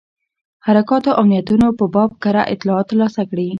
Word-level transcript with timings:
حرکاتو 0.65 1.11
او 1.17 1.23
نیتونو 1.31 1.67
په 1.79 1.85
باب 1.93 2.11
کره 2.23 2.41
اطلاعات 2.53 2.85
ترلاسه 2.91 3.21
کړي. 3.29 3.47